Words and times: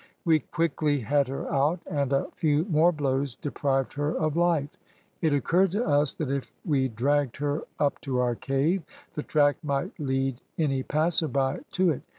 We 0.25 0.39
quickly 0.39 1.01
had 1.01 1.27
her 1.27 1.47
out, 1.53 1.79
and 1.85 2.11
a 2.11 2.25
few 2.35 2.65
more 2.65 2.91
blows 2.91 3.35
deprived 3.35 3.93
her 3.93 4.11
of 4.17 4.35
life. 4.35 4.75
It 5.21 5.31
occurred 5.31 5.69
to 5.73 5.85
us 5.85 6.15
that 6.15 6.31
if 6.31 6.51
we 6.65 6.87
dragged 6.87 7.37
her 7.37 7.65
up 7.77 8.01
to 8.01 8.17
our 8.19 8.33
cave, 8.33 8.81
the 9.13 9.21
track 9.21 9.57
might 9.63 9.91
lead 9.99 10.41
any 10.57 10.81
passer 10.81 11.27
by 11.27 11.59
to 11.73 11.91
it. 11.91 12.01